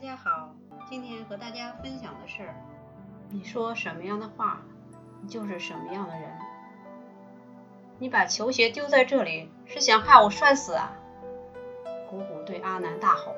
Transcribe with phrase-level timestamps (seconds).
[0.00, 0.54] 大家好，
[0.88, 2.48] 今天和大家分享的是，
[3.28, 4.62] 你说什么样的话，
[5.20, 6.30] 你就是什么样的人。
[7.98, 10.92] 你把球鞋丢在这里，是想害我摔死啊？
[12.08, 13.34] 姑姑对阿南大吼。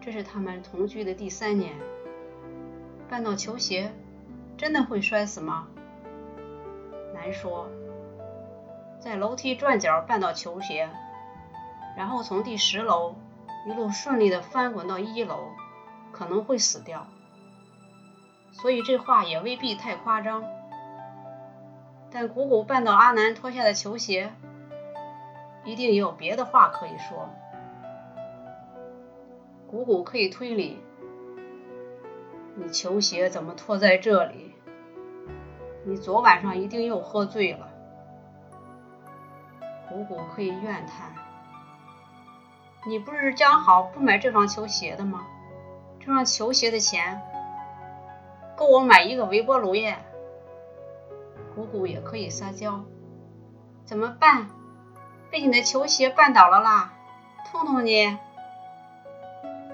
[0.00, 1.74] 这是他们同居的第三年，
[3.10, 3.92] 绊到球鞋，
[4.56, 5.66] 真的会摔死吗？
[7.12, 7.68] 难说。
[9.00, 10.88] 在楼梯转角绊到球鞋，
[11.96, 13.16] 然后从第十楼。
[13.64, 15.50] 一路顺利的翻滚到一楼，
[16.10, 17.06] 可能会死掉，
[18.50, 20.44] 所以这话也未必太夸张。
[22.10, 24.32] 但谷谷绊倒阿南脱下的球鞋，
[25.64, 27.30] 一定也有别的话可以说。
[29.70, 30.82] 谷谷可以推理，
[32.56, 34.54] 你球鞋怎么脱在这里？
[35.86, 37.68] 你昨晚上一定又喝醉了。
[39.88, 41.14] 谷谷可以怨叹。
[42.84, 45.24] 你不是讲好不买这双球鞋的吗？
[46.00, 47.22] 这双球鞋的钱
[48.56, 49.98] 够我买一个微波炉耶。
[51.54, 52.82] 姑姑也可以撒娇，
[53.84, 54.48] 怎么办？
[55.30, 56.92] 被你的球鞋绊倒了啦！
[57.46, 58.18] 痛痛你。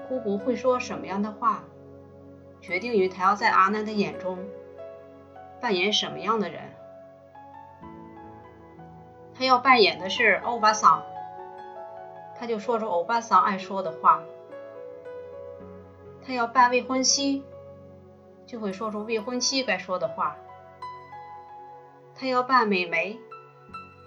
[0.07, 1.63] 姑姑会说什么样的话，
[2.61, 4.37] 决定于她要在阿南的眼中
[5.59, 6.61] 扮演什么样的人。
[9.33, 11.01] 她要扮演的是欧巴桑。
[12.39, 14.23] 他就说出欧巴桑爱说的话。
[16.25, 17.43] 他要扮未婚妻，
[18.45, 20.37] 就会说出未婚妻该说的话。
[22.15, 23.19] 他要扮美眉，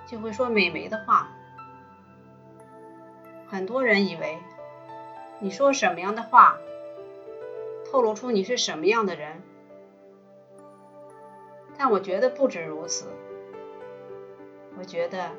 [0.06, 1.28] 就会说美眉的话。
[3.48, 4.38] 很多人以为
[5.40, 6.58] 你说什么样的话，
[7.90, 9.42] 透露出你是什么样的人。
[11.76, 13.08] 但我觉得不止如此。
[14.78, 15.32] 我觉得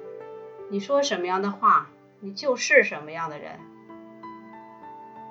[0.69, 1.89] 你说什么样的话。
[2.23, 3.59] 你就是什么样的人？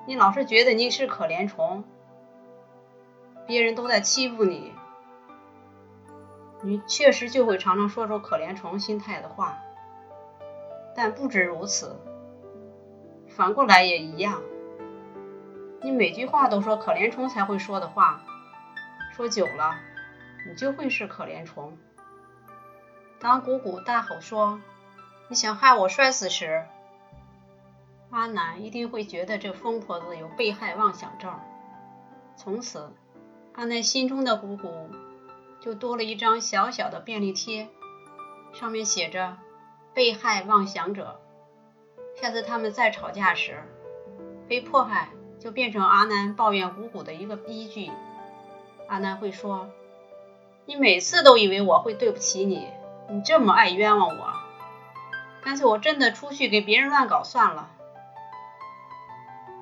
[0.05, 1.83] 你老是觉得你是可怜虫，
[3.47, 4.71] 别人都在欺负你，
[6.61, 9.57] 你确实就会常常说出可怜虫心态的话。
[10.95, 11.99] 但不止如此，
[13.27, 14.43] 反过来也一样。
[15.81, 18.21] 你每句话都说可怜虫才会说的话，
[19.15, 19.79] 说久了，
[20.47, 21.75] 你就会是可怜虫。
[23.19, 24.61] 当谷谷大吼说
[25.27, 26.65] ：“你想害我摔死时！”
[28.13, 31.33] 阿南一定会觉得这疯婆子有被害妄想症。
[32.35, 32.93] 从此，
[33.53, 34.91] 阿南心中的姑姑
[35.59, 37.69] 就多了一张小小的便利贴，
[38.53, 39.37] 上面写着
[39.95, 41.19] “被害妄想者”。
[42.21, 43.63] 下次他们再吵架时，
[44.47, 45.09] 被迫害
[45.39, 47.89] 就变成阿南抱怨姑姑的一个依据。
[48.87, 49.71] 阿南会说
[50.67, 52.67] ：“你每次都以为我会对不起你，
[53.09, 54.33] 你这么爱冤枉我，
[55.41, 57.71] 干脆我真的出去给别人乱搞算了。”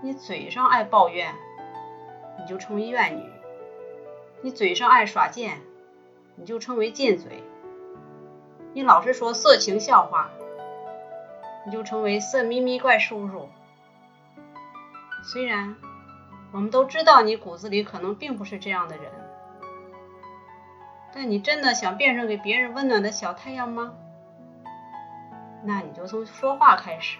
[0.03, 1.35] 你嘴上爱抱怨，
[2.39, 3.21] 你就成为怨女；
[4.41, 5.59] 你嘴上爱耍贱，
[6.35, 7.29] 你就称为贱嘴；
[8.73, 10.31] 你老是说色情笑话，
[11.65, 13.47] 你就成为色咪咪怪叔叔。
[15.23, 15.75] 虽然
[16.51, 19.11] 我们都知道你骨子里可能并不是这样的人，
[21.13, 23.93] 但你真的想变成给别人温暖的小太阳吗？
[25.63, 27.19] 那你就从说话开始。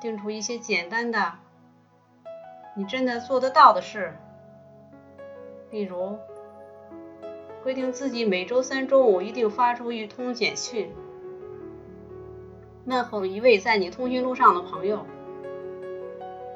[0.00, 1.34] 定出一些简单的、
[2.76, 4.16] 你真的做得到的事，
[5.70, 6.18] 例如
[7.62, 10.92] 规定自己每周三中午一定发出一通简讯，
[12.86, 15.04] 问候一位在你通讯录上的朋友，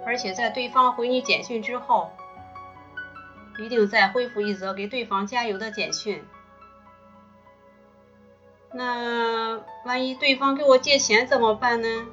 [0.06, 2.10] 而且在对方回你简讯之后，
[3.59, 6.24] 一定再回复一则给对方加油的简讯。
[8.72, 12.06] 那万一对方给我借钱怎么办呢？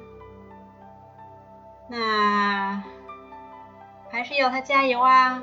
[1.90, 2.80] 那
[4.12, 5.42] 还是要他加油啊！